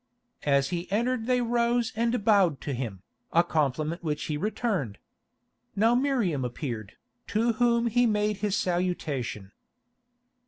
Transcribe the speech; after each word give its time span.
As 0.47 0.69
he 0.69 0.91
entered 0.91 1.27
they 1.27 1.41
rose 1.43 1.93
and 1.95 2.25
bowed 2.25 2.59
to 2.61 2.73
him, 2.73 3.03
a 3.31 3.43
compliment 3.43 4.03
which 4.03 4.23
he 4.23 4.35
returned. 4.35 4.97
Now 5.75 5.93
Miriam 5.93 6.43
appeared, 6.43 6.93
to 7.27 7.53
whom 7.53 7.85
he 7.85 8.07
made 8.07 8.37
his 8.37 8.57
salutation. 8.57 9.51